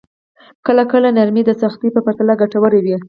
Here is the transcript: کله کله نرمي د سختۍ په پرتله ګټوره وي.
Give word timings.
کله 0.65 0.83
کله 0.91 1.09
نرمي 1.17 1.41
د 1.45 1.51
سختۍ 1.61 1.89
په 1.93 1.99
پرتله 2.05 2.33
ګټوره 2.41 2.79
وي. 2.85 2.95